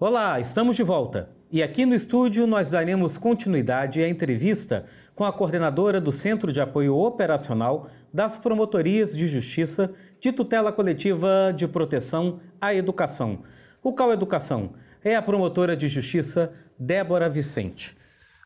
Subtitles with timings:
[0.00, 1.28] Olá, estamos de volta.
[1.50, 6.60] E aqui no estúdio nós daremos continuidade à entrevista com a coordenadora do Centro de
[6.60, 13.40] Apoio Operacional das Promotorias de Justiça de Tutela Coletiva de Proteção à Educação.
[13.82, 17.96] O Cal Educação é a promotora de justiça Débora Vicente.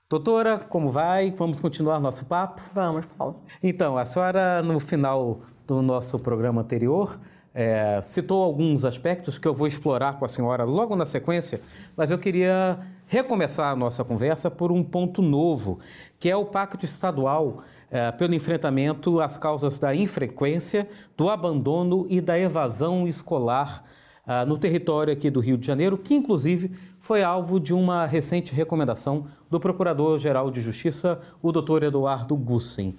[0.09, 1.33] Doutora, como vai?
[1.33, 2.63] Vamos continuar nosso papo?
[2.73, 3.45] Vamos, Paulo.
[3.63, 7.21] Então, a senhora, no final do nosso programa anterior,
[7.55, 11.61] é, citou alguns aspectos que eu vou explorar com a senhora logo na sequência,
[11.97, 15.79] mas eu queria recomeçar a nossa conversa por um ponto novo,
[16.19, 17.59] que é o Pacto Estadual
[17.91, 23.85] é, pelo enfrentamento às causas da infrequência, do abandono e da evasão escolar
[24.25, 28.55] ah, no território aqui do Rio de Janeiro, que inclusive foi alvo de uma recente
[28.55, 31.83] recomendação do Procurador-Geral de Justiça, o Dr.
[31.83, 32.97] Eduardo Gussen.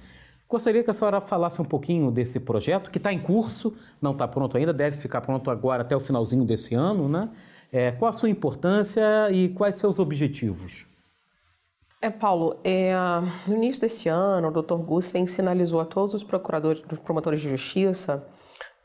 [0.53, 4.27] Gostaria que a senhora falasse um pouquinho desse projeto, que está em curso, não está
[4.27, 7.31] pronto ainda, deve ficar pronto agora até o finalzinho desse ano, né?
[7.71, 10.85] É, qual a sua importância e quais seus objetivos?
[11.99, 12.93] É, Paulo, é,
[13.47, 14.75] no início desse ano, o Dr.
[14.75, 18.23] Gussen sinalizou a todos os procuradores, os promotores de justiça,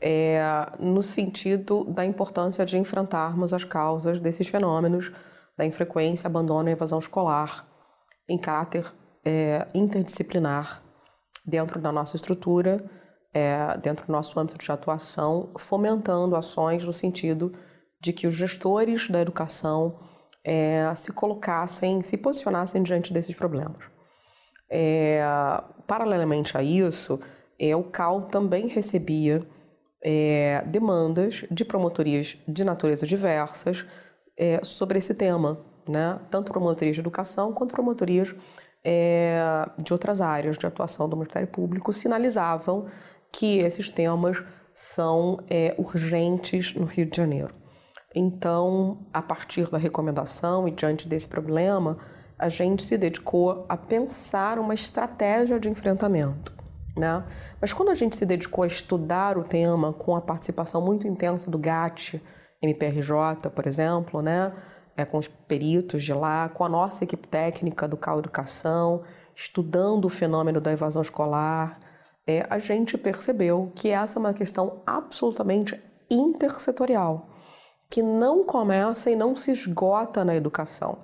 [0.01, 0.41] é,
[0.79, 5.11] no sentido da importância de enfrentarmos as causas desses fenômenos
[5.55, 7.67] da infrequência, abandono e evasão escolar
[8.27, 8.91] em caráter
[9.23, 10.88] é, interdisciplinar
[11.49, 12.83] dentro da nossa estrutura,
[13.33, 17.51] é, dentro do nosso âmbito de atuação, fomentando ações no sentido
[17.99, 19.99] de que os gestores da educação
[20.43, 23.79] é, se colocassem, se posicionassem diante desses problemas.
[24.69, 25.21] É,
[25.87, 27.19] paralelamente a isso,
[27.59, 29.45] é, o CAL também recebia
[30.01, 33.85] é, demandas de promotorias de natureza diversas
[34.37, 36.19] é, sobre esse tema, né?
[36.29, 38.33] tanto promotorias de educação quanto promotorias
[38.83, 39.41] é,
[39.77, 42.85] de outras áreas de atuação do Ministério Público sinalizavam
[43.31, 47.53] que esses temas são é, urgentes no Rio de Janeiro.
[48.15, 51.97] Então, a partir da recomendação e diante desse problema,
[52.37, 56.57] a gente se dedicou a pensar uma estratégia de enfrentamento.
[56.97, 57.23] Né?
[57.61, 61.49] Mas quando a gente se dedicou a estudar o tema com a participação muito intensa
[61.49, 62.21] do GAT,
[62.61, 64.51] MPRJ, por exemplo, né?
[64.99, 70.05] É, com os peritos de lá, com a nossa equipe técnica do Cal Educação, estudando
[70.05, 71.79] o fenômeno da evasão escolar,
[72.27, 75.79] é, a gente percebeu que essa é uma questão absolutamente
[76.11, 77.29] intersetorial,
[77.89, 80.97] que não começa e não se esgota na educação,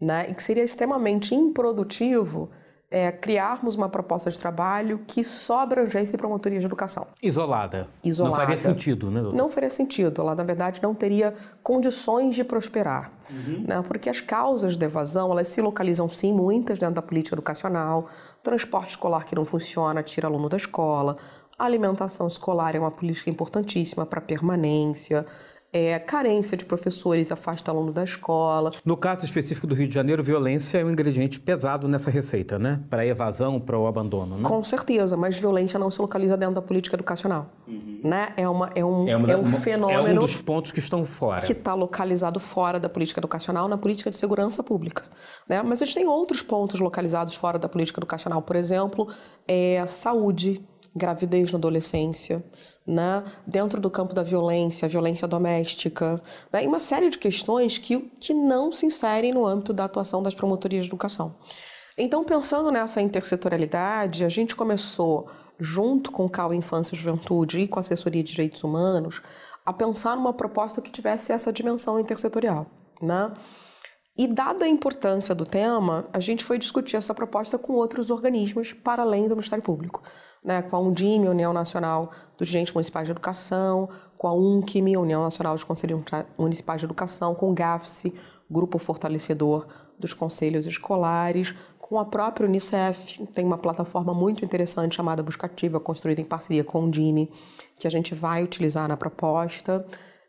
[0.00, 0.26] né?
[0.28, 2.50] e que seria extremamente improdutivo
[2.90, 7.06] é, criarmos uma proposta de trabalho que só abrangesse promotoria de educação.
[7.22, 7.88] Isolada.
[8.02, 8.36] Isolada.
[8.36, 9.36] Não faria sentido, né, doutor?
[9.36, 10.20] Não faria sentido.
[10.20, 13.12] Ela, na verdade, não teria condições de prosperar.
[13.30, 13.64] Uhum.
[13.66, 13.82] Né?
[13.86, 18.08] Porque as causas de evasão, elas se localizam, sim, muitas dentro da política educacional.
[18.42, 21.16] Transporte escolar que não funciona, tira aluno da escola.
[21.56, 25.24] A alimentação escolar é uma política importantíssima para permanência
[25.72, 28.72] é, carência de professores afasta aluno da escola.
[28.84, 32.80] No caso específico do Rio de Janeiro, violência é um ingrediente pesado nessa receita, né?
[32.90, 34.42] Para a evasão, para o abandono, né?
[34.42, 38.00] Com certeza, mas violência não se localiza dentro da política educacional, uhum.
[38.02, 38.32] né?
[38.36, 40.08] É, uma, é, um, é, uma, é um fenômeno...
[40.08, 41.40] É um dos pontos que estão fora.
[41.40, 45.04] Que está localizado fora da política educacional, na política de segurança pública,
[45.48, 45.62] né?
[45.62, 49.06] Mas a gente tem outros pontos localizados fora da política educacional, por exemplo,
[49.46, 50.60] é saúde,
[50.94, 52.44] gravidez na adolescência,
[52.90, 53.22] né?
[53.46, 56.20] dentro do campo da violência, violência doméstica,
[56.52, 56.64] né?
[56.64, 60.34] e uma série de questões que, que não se inserem no âmbito da atuação das
[60.34, 61.36] promotorias de educação.
[61.96, 65.28] Então, pensando nessa intersetorialidade, a gente começou,
[65.58, 69.22] junto com o CAU Infância e Juventude e com a Assessoria de Direitos Humanos,
[69.64, 72.66] a pensar numa proposta que tivesse essa dimensão intersetorial.
[73.00, 73.32] Né?
[74.16, 78.72] E dada a importância do tema, a gente foi discutir essa proposta com outros organismos
[78.72, 80.02] para além do Ministério Público
[80.42, 85.22] né, com a Undime, União Nacional dos Dirigentes Municipais de Educação, com a UNCIM, União
[85.22, 86.02] Nacional dos Conselhos
[86.38, 88.14] Municipais de Educação, com o GAFSE,
[88.50, 89.66] Grupo Fortalecedor
[89.98, 96.20] dos Conselhos Escolares, com a própria Unicef, tem uma plataforma muito interessante chamada Buscativa, construída
[96.20, 97.30] em parceria com a Undime,
[97.78, 99.84] que a gente vai utilizar na proposta.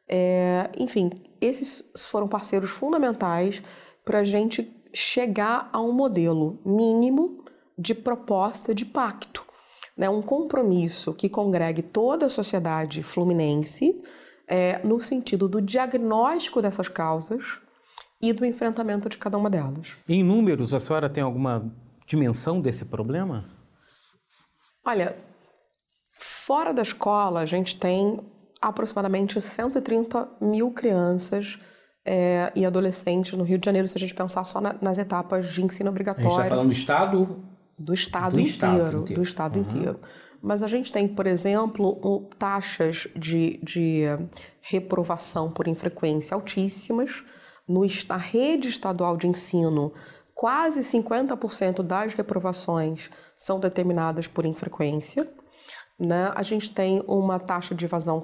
[0.07, 3.61] É, enfim, esses foram parceiros fundamentais
[4.03, 7.45] para a gente chegar a um modelo mínimo
[7.77, 9.50] de proposta de pacto
[10.01, 14.01] né, um compromisso que congregue toda a sociedade fluminense
[14.47, 17.59] é, no sentido do diagnóstico dessas causas
[18.19, 19.95] e do enfrentamento de cada uma delas.
[20.09, 21.71] Em números, a senhora tem alguma
[22.07, 23.45] dimensão desse problema?
[24.83, 25.15] Olha,
[26.11, 28.19] fora da escola, a gente tem
[28.59, 31.59] aproximadamente 130 mil crianças
[32.03, 35.45] é, e adolescentes no Rio de Janeiro, se a gente pensar só na, nas etapas
[35.53, 36.27] de ensino obrigatório.
[36.27, 37.50] A gente está falando do Estado
[37.81, 39.61] do estado, do inteiro, estado inteiro, do estado uhum.
[39.61, 39.99] inteiro.
[40.41, 44.03] Mas a gente tem, por exemplo, taxas de, de
[44.61, 47.23] reprovação por infrequência altíssimas,
[47.67, 49.93] no, na rede estadual de ensino,
[50.33, 55.31] quase 50% das reprovações são determinadas por infrequência.
[55.99, 56.31] Né?
[56.35, 58.23] A gente tem uma taxa de evasão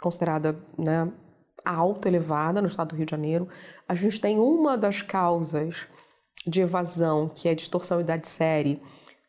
[0.00, 1.12] considerada né,
[1.64, 3.48] alta, elevada no estado do Rio de Janeiro.
[3.86, 5.86] A gente tem uma das causas
[6.46, 8.80] de evasão, que é distorção idade série,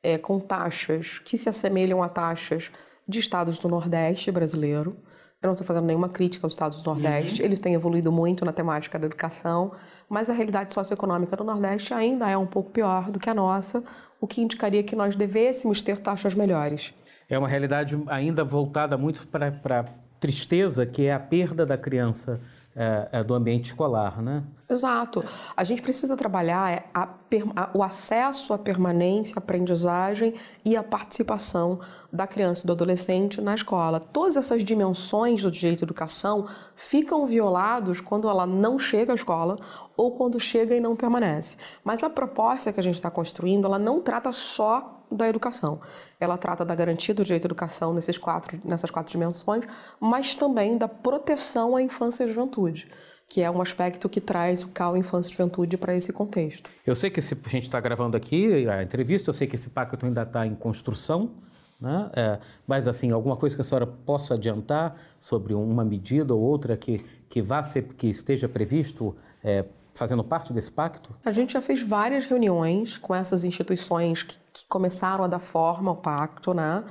[0.04, 2.72] é, com taxas que se assemelham a taxas
[3.07, 4.98] de estados do Nordeste brasileiro.
[5.42, 7.48] Eu não estou fazendo nenhuma crítica aos estados do Nordeste, uhum.
[7.48, 9.72] eles têm evoluído muito na temática da educação,
[10.10, 13.81] mas a realidade socioeconômica do Nordeste ainda é um pouco pior do que a nossa,
[14.19, 16.94] o que indicaria que nós devêssemos ter taxas melhores.
[17.30, 19.86] É uma realidade ainda voltada muito para a
[20.19, 22.42] tristeza, que é a perda da criança
[22.81, 24.42] é, é, do ambiente escolar, né?
[24.70, 25.26] Exato.
[25.58, 27.10] A gente precisa trabalhar é, a,
[27.56, 30.34] a, o acesso à permanência, à aprendizagem
[30.64, 31.81] e à participação
[32.14, 34.00] da criança e do adolescente na escola.
[34.00, 39.58] Todas essas dimensões do direito à educação ficam violados quando ela não chega à escola
[40.00, 41.57] ou quando chega e não permanece.
[41.84, 45.81] Mas a proposta que a gente está construindo, ela não trata só da educação.
[46.18, 49.66] Ela trata da garantia do direito à educação nesses quatro, nessas quatro dimensões,
[50.00, 52.88] mas também da proteção à infância e juventude,
[53.28, 56.72] que é um aspecto que traz o CAL Infância e Juventude para esse contexto.
[56.86, 59.69] Eu sei que esse, a gente está gravando aqui a entrevista, eu sei que esse
[59.69, 61.30] pacto ainda está em construção,
[61.80, 62.10] né?
[62.13, 66.75] É, mas, assim, alguma coisa que a senhora possa adiantar sobre uma medida ou outra
[66.75, 69.66] que, que, vá ser, que esteja previsto é,
[70.00, 71.13] fazendo parte desse pacto?
[71.25, 75.92] A gente já fez várias reuniões com essas instituições que, que começaram a dar forma
[75.92, 76.84] ao pacto, né?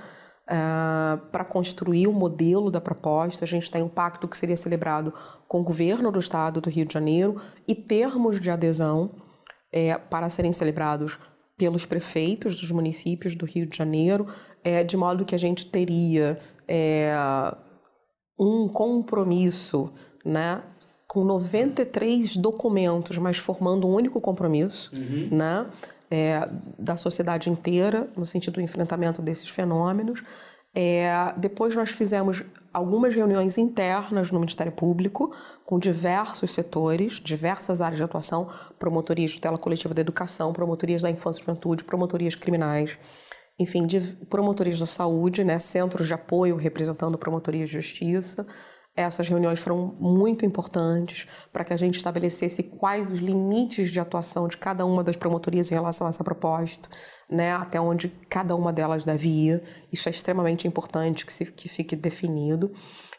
[0.46, 3.44] Uh, para construir o modelo da proposta.
[3.44, 5.12] A gente tem um pacto que seria celebrado
[5.46, 9.10] com o governo do estado do Rio de Janeiro e termos de adesão
[9.70, 11.18] é, para serem celebrados
[11.58, 14.26] pelos prefeitos dos municípios do Rio de Janeiro,
[14.64, 17.12] é, de modo que a gente teria é,
[18.38, 19.92] um compromisso
[20.24, 20.62] né,
[21.08, 25.28] com 93 documentos, mas formando um único compromisso, uhum.
[25.32, 25.66] né?
[26.10, 30.22] É, da sociedade inteira, no sentido do enfrentamento desses fenômenos.
[30.74, 35.34] É, depois nós fizemos algumas reuniões internas no Ministério Público,
[35.66, 41.10] com diversos setores, diversas áreas de atuação, promotorias de tutela coletiva da educação, promotorias da
[41.10, 42.98] infância e juventude, promotorias criminais,
[43.58, 44.00] enfim, de
[44.30, 48.46] promotorias da saúde, né, centros de apoio representando promotorias de justiça,
[48.98, 54.48] essas reuniões foram muito importantes para que a gente estabelecesse quais os limites de atuação
[54.48, 56.88] de cada uma das promotorias em relação a essa proposta,
[57.30, 59.62] né, até onde cada uma delas deve ir.
[59.92, 62.72] Isso é extremamente importante que, se, que fique definido.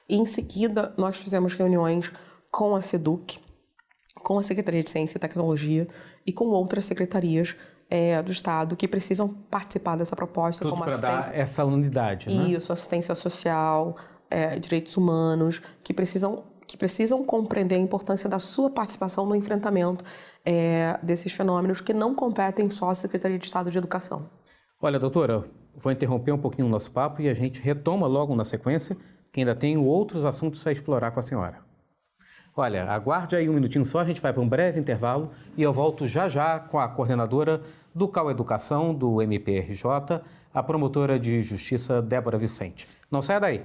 [0.08, 2.12] E em seguida, nós fizemos reuniões
[2.52, 3.40] com a SEDUC,
[4.22, 5.88] com a Secretaria de Ciência e Tecnologia
[6.26, 7.56] e com outras secretarias
[7.90, 10.64] é, do Estado que precisam participar dessa proposta.
[10.64, 12.50] Tudo para dar essa unidade, né?
[12.50, 13.96] Isso, assistência social,
[14.30, 20.04] é, direitos humanos, que precisam, que precisam compreender a importância da sua participação no enfrentamento
[20.46, 24.30] é, desses fenômenos que não competem só à Secretaria de Estado de Educação.
[24.82, 25.44] Olha, doutora,
[25.76, 28.96] vou interromper um pouquinho o nosso papo e a gente retoma logo na sequência,
[29.32, 31.70] que ainda tem outros assuntos a explorar com a senhora.
[32.56, 35.72] Olha, aguarde aí um minutinho só, a gente vai para um breve intervalo e eu
[35.72, 37.62] volto já já com a coordenadora
[37.94, 40.22] do CAU Educação, do MPRJ,
[40.54, 42.88] a promotora de justiça Débora Vicente.
[43.10, 43.62] Não saia daí.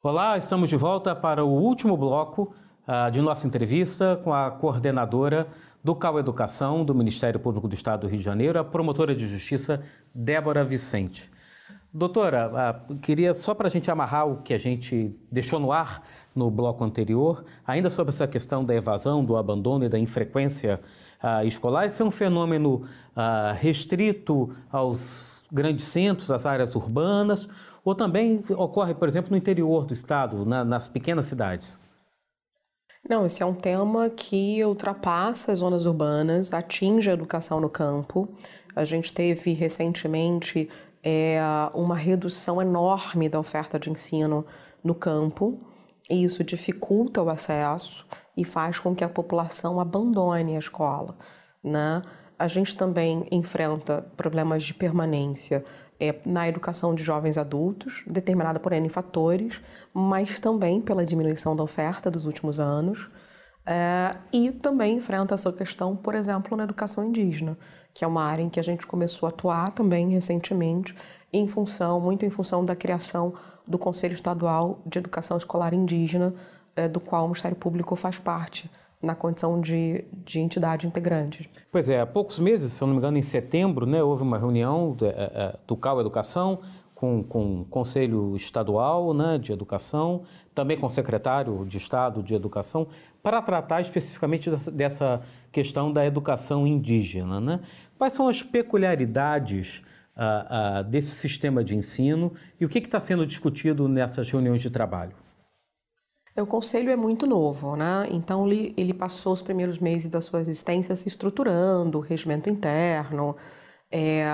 [0.00, 2.54] Olá, estamos de volta para o último bloco
[2.86, 5.48] uh, de nossa entrevista com a coordenadora
[5.82, 9.26] do CAU Educação do Ministério Público do Estado do Rio de Janeiro, a promotora de
[9.26, 9.82] justiça
[10.14, 11.28] Débora Vicente.
[11.92, 16.04] Doutora, uh, queria só para a gente amarrar o que a gente deixou no ar
[16.32, 20.80] no bloco anterior, ainda sobre essa questão da evasão, do abandono e da infrequência
[21.20, 22.84] uh, escolar, esse é um fenômeno
[23.58, 27.48] restrito aos grandes centros, às áreas urbanas,
[27.88, 31.80] ou também ocorre, por exemplo, no interior do estado, na, nas pequenas cidades?
[33.08, 38.28] Não, esse é um tema que ultrapassa as zonas urbanas, atinge a educação no campo.
[38.76, 40.68] A gente teve recentemente
[41.02, 41.40] é,
[41.72, 44.44] uma redução enorme da oferta de ensino
[44.84, 45.58] no campo,
[46.10, 51.16] e isso dificulta o acesso e faz com que a população abandone a escola.
[51.64, 52.02] Né?
[52.38, 55.64] A gente também enfrenta problemas de permanência
[55.98, 59.60] é, na educação de jovens adultos, determinada por N fatores,
[59.92, 63.10] mas também pela diminuição da oferta dos últimos anos.
[63.66, 67.58] É, e também enfrenta essa questão, por exemplo, na educação indígena,
[67.92, 70.94] que é uma área em que a gente começou a atuar também recentemente,
[71.32, 73.34] em função, muito em função da criação
[73.66, 76.32] do Conselho Estadual de Educação Escolar Indígena,
[76.76, 78.70] é, do qual o Ministério Público faz parte
[79.02, 81.48] na condição de, de entidade integrante.
[81.70, 84.92] Pois é, há poucos meses, se não me engano, em setembro, né, houve uma reunião
[84.92, 86.60] do, é, é, do CAU Educação
[86.94, 92.34] com, com o Conselho Estadual né, de Educação, também com o Secretário de Estado de
[92.34, 92.88] Educação,
[93.22, 95.20] para tratar especificamente dessa
[95.52, 97.40] questão da educação indígena.
[97.40, 97.60] Né?
[97.96, 99.80] Quais são as peculiaridades
[100.16, 104.68] uh, uh, desse sistema de ensino e o que está sendo discutido nessas reuniões de
[104.68, 105.14] trabalho?
[106.40, 108.06] O conselho é muito novo, né?
[108.10, 113.36] Então ele, passou os primeiros meses da sua existência se estruturando, regimento interno,
[113.90, 114.24] é,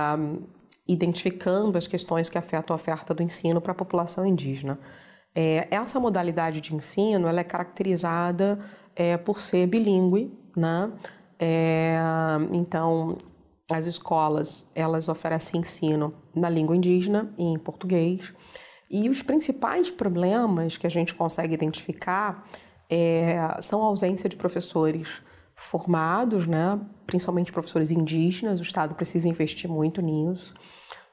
[0.87, 4.78] identificando as questões que afetam a oferta do ensino para a população indígena.
[5.34, 8.58] É, essa modalidade de ensino ela é caracterizada
[8.94, 10.92] é, por ser bilíngue, né?
[11.38, 11.99] É,
[12.52, 13.18] então,
[13.70, 18.32] as escolas elas oferecem ensino na língua indígena e em português.
[18.90, 22.46] E os principais problemas que a gente consegue identificar
[22.88, 25.22] é, são a ausência de professores
[25.54, 26.78] formados, né?
[27.06, 30.54] principalmente professores indígenas, o Estado precisa investir muito nisso.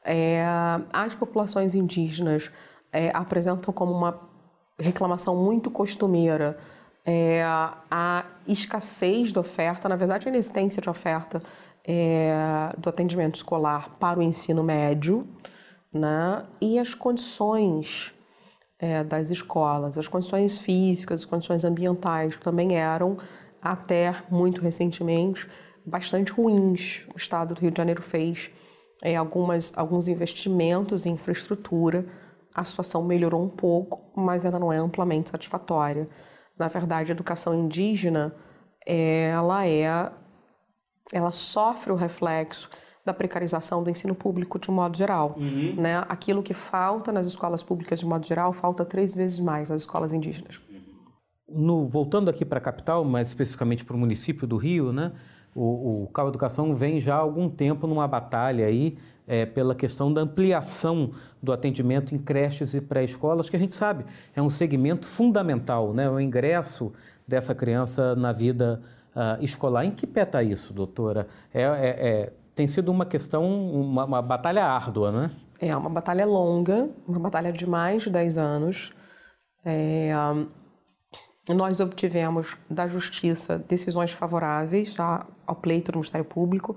[0.04, 0.44] É,
[0.92, 2.52] as populações indígenas
[2.92, 4.20] é, apresentam como uma
[4.80, 6.58] reclamação muito costumeira
[7.06, 11.42] é, a escassez de oferta, na verdade, a inexistência de oferta
[11.84, 15.28] é, do atendimento escolar para o ensino médio,
[15.94, 16.46] né?
[16.60, 18.14] e as condições
[18.80, 23.18] é, das escolas, as condições físicas, as condições ambientais também eram,
[23.62, 25.48] até muito recentemente,
[25.86, 27.04] bastante ruins.
[27.14, 28.52] O Estado do Rio de Janeiro fez
[29.04, 32.06] é, algumas, alguns investimentos em infraestrutura,
[32.54, 36.10] a situação melhorou um pouco, mas ainda não é amplamente satisfatória.
[36.58, 38.36] Na verdade, a educação indígena,
[38.86, 40.12] ela é,
[41.14, 42.70] ela sofre o reflexo
[43.06, 45.36] da precarização do ensino público de um modo geral.
[45.38, 45.76] Uhum.
[45.76, 46.04] Né?
[46.08, 50.14] Aquilo que falta nas escolas públicas de modo geral, falta três vezes mais nas escolas
[50.14, 50.60] indígenas.
[51.50, 55.12] No, voltando aqui para a capital, mais especificamente para o município do Rio, né?
[55.56, 60.12] o, o Cal Educação vem já há algum tempo numa batalha aí é, pela questão
[60.12, 64.06] da ampliação do atendimento em creches e pré-escolas, que a gente sabe
[64.36, 66.10] é um segmento fundamental, né?
[66.10, 66.92] o ingresso
[67.28, 68.82] dessa criança na vida
[69.16, 69.86] uh, escolar.
[69.86, 71.28] Em que pé está isso, doutora?
[71.54, 75.32] É, é, é, tem sido uma questão, uma, uma, batalha árdua, né?
[75.60, 78.92] É uma batalha longa, uma batalha de mais de 10 anos.
[79.64, 80.12] É,
[81.50, 84.96] nós obtivemos da Justiça decisões favoráveis
[85.46, 86.76] ao pleito do Ministério Público,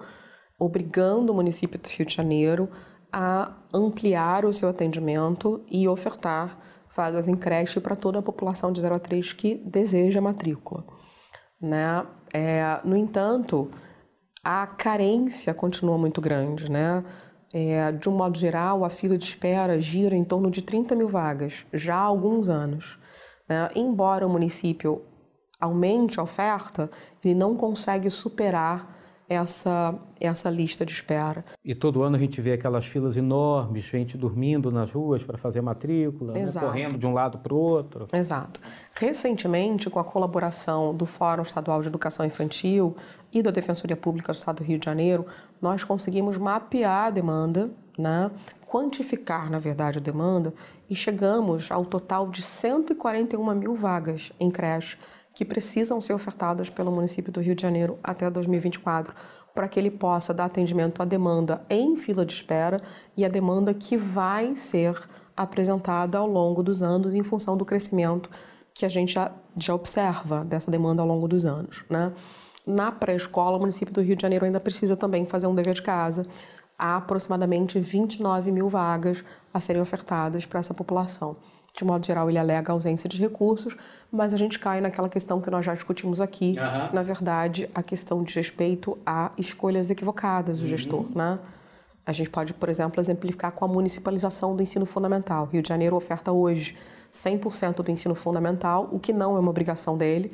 [0.58, 2.68] obrigando o município do Rio de Janeiro
[3.12, 6.58] a ampliar o seu atendimento e ofertar
[6.94, 10.84] vagas em creche para toda a população de 0 a 3 que deseja matrícula.
[11.60, 12.06] Né?
[12.32, 13.70] É, no entanto,
[14.44, 16.70] a carência continua muito grande.
[16.70, 17.02] Né?
[17.52, 21.08] É, de um modo geral, a fila de espera gira em torno de 30 mil
[21.08, 22.98] vagas, já há alguns anos.
[23.48, 23.70] Né?
[23.74, 25.02] Embora o município
[25.60, 26.90] aumente a oferta,
[27.24, 31.44] ele não consegue superar essa, essa lista de espera.
[31.64, 35.60] E todo ano a gente vê aquelas filas enormes, gente dormindo nas ruas para fazer
[35.60, 36.44] matrícula, né?
[36.60, 38.08] correndo de um lado para o outro.
[38.12, 38.60] Exato.
[38.94, 42.96] Recentemente, com a colaboração do Fórum Estadual de Educação Infantil
[43.32, 45.26] e da Defensoria Pública do Estado do Rio de Janeiro,
[45.60, 48.30] nós conseguimos mapear a demanda, né?
[48.74, 50.52] quantificar, na verdade, a demanda
[50.90, 54.98] e chegamos ao total de 141 mil vagas em creche
[55.34, 59.14] que precisam ser ofertadas pelo município do Rio de Janeiro até 2024,
[59.54, 62.80] para que ele possa dar atendimento à demanda em fila de espera
[63.16, 64.96] e à demanda que vai ser
[65.36, 68.30] apresentada ao longo dos anos em função do crescimento
[68.72, 71.84] que a gente já, já observa dessa demanda ao longo dos anos.
[71.90, 72.12] Né?
[72.66, 75.82] Na pré-escola, o município do Rio de Janeiro ainda precisa também fazer um dever de
[75.82, 76.26] casa
[76.78, 81.36] há aproximadamente 29 mil vagas a serem ofertadas para essa população.
[81.74, 83.76] De modo geral, ele alega a ausência de recursos,
[84.10, 86.94] mas a gente cai naquela questão que nós já discutimos aqui, uhum.
[86.94, 90.68] na verdade, a questão de respeito a escolhas equivocadas do uhum.
[90.68, 91.38] gestor, né?
[92.06, 95.46] A gente pode, por exemplo, exemplificar com a municipalização do ensino fundamental.
[95.46, 96.76] Rio de Janeiro oferta hoje
[97.12, 100.30] 100% do ensino fundamental, o que não é uma obrigação dele,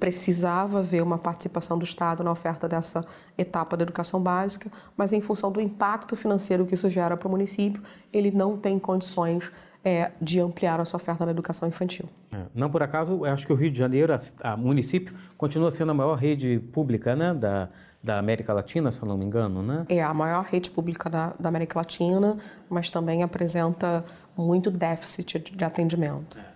[0.00, 3.04] precisava haver uma participação do Estado na oferta dessa
[3.36, 7.30] etapa da educação básica, mas em função do impacto financeiro que isso gera para o
[7.30, 7.82] município,
[8.12, 9.52] ele não tem condições
[9.84, 12.06] é, de ampliar a sua oferta na educação infantil.
[12.32, 15.90] É, não por acaso, acho que o Rio de Janeiro, a, a, município, continua sendo
[15.90, 17.68] a maior rede pública né, da,
[18.02, 19.86] da América Latina, se eu não me engano, né?
[19.88, 22.36] É a maior rede pública da, da América Latina,
[22.68, 24.04] mas também apresenta
[24.36, 26.38] muito déficit de, de atendimento.
[26.38, 26.50] É.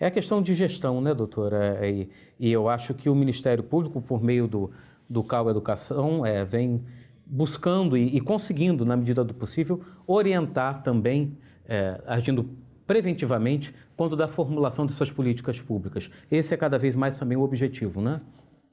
[0.00, 1.78] É a questão de gestão, né, doutora?
[1.78, 4.70] É, e, e eu acho que o Ministério Público, por meio do,
[5.06, 6.82] do CAU Educação, é, vem
[7.26, 11.36] buscando e, e, conseguindo, na medida do possível, orientar também,
[11.70, 12.50] é, agindo
[12.84, 16.10] preventivamente, quando da formulação dessas políticas públicas.
[16.28, 18.20] Esse é cada vez mais também o objetivo, né?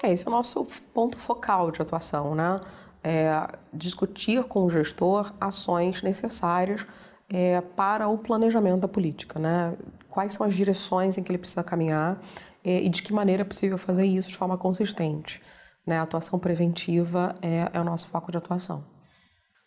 [0.01, 2.59] É, esse é o nosso ponto focal de atuação, né?
[3.03, 6.83] É discutir com o gestor ações necessárias
[7.29, 9.77] é, para o planejamento da política, né?
[10.09, 12.19] Quais são as direções em que ele precisa caminhar
[12.63, 15.39] é, e de que maneira é possível fazer isso de forma consistente.
[15.85, 15.99] Né?
[15.99, 18.83] A atuação preventiva é, é o nosso foco de atuação.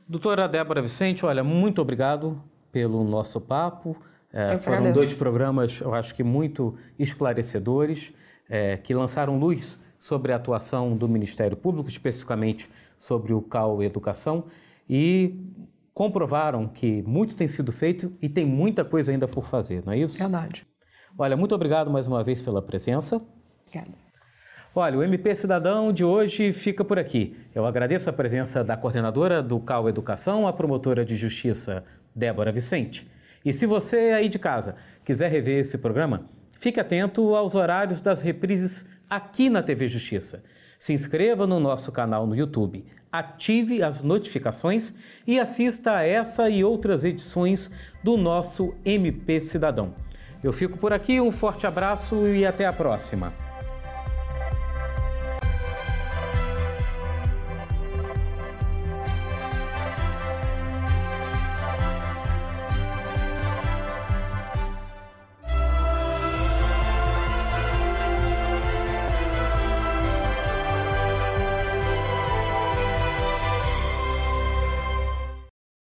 [0.09, 3.97] Doutora Débora Vicente, olha, muito obrigado pelo nosso papo.
[4.33, 8.13] É, foram dois programas, eu acho que muito esclarecedores,
[8.49, 14.45] é, que lançaram luz sobre a atuação do Ministério Público, especificamente sobre o CAU Educação,
[14.89, 15.39] e
[15.93, 19.99] comprovaram que muito tem sido feito e tem muita coisa ainda por fazer, não é
[19.99, 20.19] isso?
[20.19, 20.67] Verdade.
[21.19, 23.21] Olha, muito obrigado mais uma vez pela presença.
[23.67, 24.11] Obrigada.
[24.75, 27.37] Olha, o MP Cidadão de hoje fica por aqui.
[27.53, 33.09] Eu agradeço a presença da coordenadora do CAU Educação, a promotora de justiça Débora Vicente.
[33.45, 38.21] E se você aí de casa quiser rever esse programa, fique atento aos horários das
[38.23, 40.43] reprises aqui na TV Justiça.
[40.79, 44.95] Se inscreva no nosso canal no YouTube, ative as notificações
[45.27, 47.71] e assista a essa e outras edições
[48.03, 49.95] do nosso MP Cidadão.
[50.43, 53.50] Eu fico por aqui, um forte abraço e até a próxima.